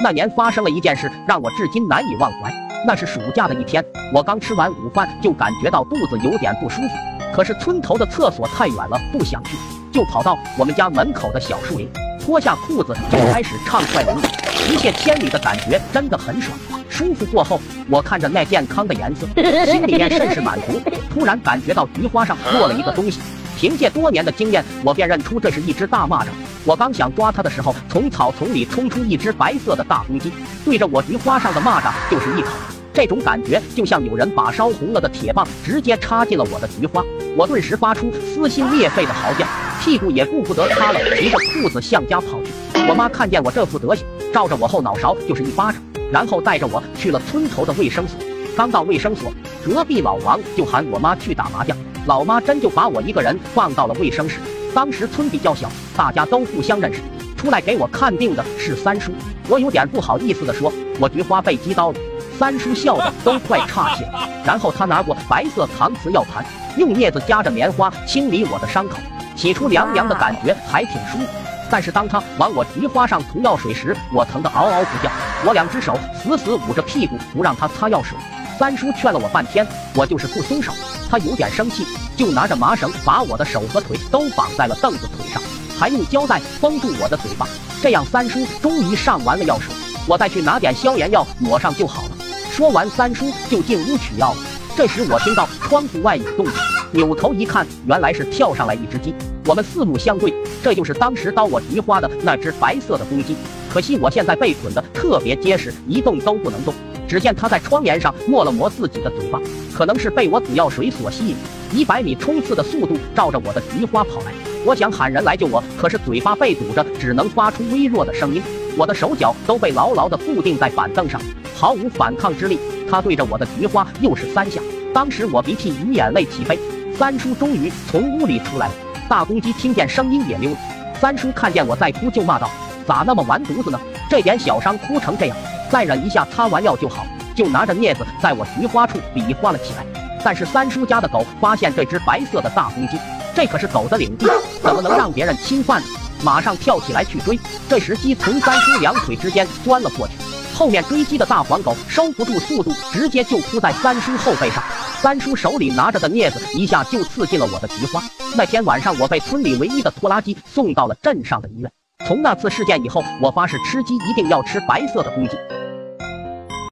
[0.00, 2.52] 那年发生了一件事，让我至今难以忘怀。
[2.86, 6.88] 那是暑假的一天，我刚吃完午饭，就感觉到肚子有点不舒服。
[7.34, 9.56] 可是村头的厕所太远了，不想去，
[9.92, 11.88] 就跑到我们家门口的小树林，
[12.20, 16.56] 脱下裤子就开始畅快淋漓，一泻千里的感觉真的很爽。
[16.88, 17.60] 舒服过后，
[17.90, 19.26] 我看着那健康的颜色，
[19.66, 20.80] 心里面甚是满足。
[21.10, 23.20] 突然感觉到菊花上落了一个东西。
[23.58, 26.28] 凭借多年的经验，我便认出这是一只大蚂蚱。
[26.64, 30.30] 我刚想抓它的时候，从草丛里冲出一只白色的大公鸡，
[30.64, 32.50] 对着我菊花上的蚂蚱就是一口。
[32.94, 37.04] 这种感觉就像有人把烧红了的铁棒直接插进了我的菊花，
[37.36, 39.44] 我顿时发出撕心裂肺的嚎叫，
[39.80, 42.52] 屁股也顾不得擦了，提着裤子向家跑去。
[42.88, 48.16] 我妈看见我这副德行，照着我后脑勺就是一巴掌，然后带着我去了村头的卫生所。
[48.56, 49.32] 刚到卫生所，
[49.64, 51.76] 隔壁老王就喊我妈去打麻将。
[52.08, 54.38] 老妈真就把我一个人放到了卫生室。
[54.74, 57.02] 当时村比较小，大家都互相认识。
[57.36, 59.12] 出来给我看病的是三叔，
[59.46, 61.98] 我有点不好意思的说：“我菊花被击刀了。”
[62.38, 64.26] 三叔笑的都快岔气了。
[64.42, 66.42] 然后他拿过白色搪瓷药盘，
[66.78, 68.96] 用镊子夹着棉花清理我的伤口。
[69.36, 71.26] 起初凉凉的感觉还挺舒服，
[71.70, 75.12] 但是当他往我菊花上涂药水时，我疼得嗷嗷不叫。
[75.44, 78.16] 我两只手死死捂着屁股，不让他擦药水。
[78.58, 80.72] 三叔劝了我半天，我就是不松手。
[81.10, 85.42] 他有点生气，就拿着麻绳把我的手和腿都绑在了凳子腿上，
[85.78, 87.46] 还用胶带封住我的嘴巴。
[87.82, 89.72] 这样，三叔终于上完了药水，
[90.06, 92.10] 我再去拿点消炎药抹上就好了。
[92.50, 94.38] 说完，三叔就进屋取药了。
[94.76, 96.54] 这时，我听到窗户外有动静，
[96.92, 99.14] 扭头一看，原来是跳上来一只鸡。
[99.44, 103.34] 我们四目相对，这就是当时刀我菊花的那只白色的公鸡。
[103.72, 106.74] 可惜我现在被捆得特别结实，一动都不能动。
[107.08, 109.40] 只见他在窗沿上抹了抹自己的嘴巴，
[109.74, 111.36] 可能是被我吐药水所吸引，
[111.72, 114.32] 以百米冲刺的速度照着我的菊花跑来。
[114.64, 118.42] 我想喊人来救我，可是嘴巴被堵着，只能发出微弱的声音。
[118.76, 121.20] 我的手脚都被牢牢地固定在板凳上，
[121.54, 122.58] 毫无反抗之力。
[122.90, 124.60] 他对着我的菊花又是三下，
[124.92, 126.58] 当时我鼻涕与眼泪齐飞。
[126.96, 128.74] 三叔终于从屋里出来了，
[129.08, 130.56] 大公鸡听见声音也溜了。
[131.00, 132.50] 三叔看见我在哭，就骂道
[132.86, 133.80] ：“咋那么完犊子呢？
[134.08, 135.36] 这点小伤哭成这样！”
[135.70, 137.06] 再忍一下，擦完药就好。
[137.36, 139.86] 就拿着镊子在我菊花处比划了起来。
[140.24, 142.98] 但是三叔家的狗发现这只白色的大公鸡，
[143.32, 144.26] 这可是狗的领地，
[144.60, 145.86] 怎么能让别人侵犯呢？
[146.24, 147.38] 马上跳起来去追。
[147.68, 150.14] 这时鸡从三叔两腿之间钻了过去，
[150.52, 154.60] 后面追击的大黄狗收不住速度，直接就扑在三叔后背上。
[155.00, 158.02] 三叔手里拿着的镊子一下就刺进了我的菊花。
[158.36, 161.70] 那天晚上，我被村里唯一的拖拉机送到了镇上的医院。
[162.08, 165.36] 从那次事件以后，我发誓吃鸡一定要吃白色的公鸡。